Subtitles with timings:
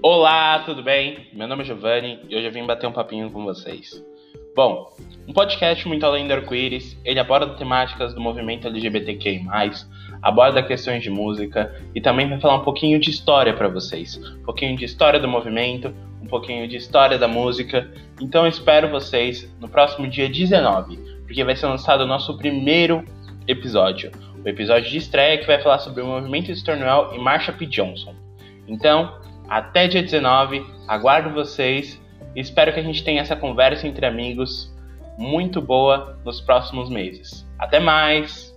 [0.00, 1.26] Olá, tudo bem?
[1.32, 4.00] Meu nome é Giovanni e hoje eu vim bater um papinho com vocês.
[4.54, 4.92] Bom,
[5.26, 9.44] um podcast muito além do arco-íris, ele aborda temáticas do movimento LGBTQI+,
[10.22, 14.16] aborda questões de música e também vai falar um pouquinho de história para vocês.
[14.40, 15.92] Um pouquinho de história do movimento,
[16.22, 17.90] um pouquinho de história da música.
[18.20, 20.96] Então eu espero vocês no próximo dia 19,
[21.26, 23.04] porque vai ser lançado o nosso primeiro
[23.48, 24.12] episódio.
[24.44, 27.66] O episódio de estreia que vai falar sobre o movimento Stonewall e Marsha P.
[27.66, 28.14] Johnson.
[28.68, 32.00] Então, até dia 19, aguardo vocês
[32.36, 34.72] espero que a gente tenha essa conversa entre amigos
[35.18, 37.46] muito boa nos próximos meses.
[37.58, 38.54] Até mais!